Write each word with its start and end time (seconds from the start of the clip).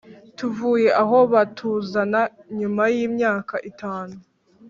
tuvuye 0.37 0.89
aho 1.01 1.17
batuzana 1.33 2.21
nyuma 2.59 2.83
y’imyaka 2.95 3.55
itanu 3.69 4.15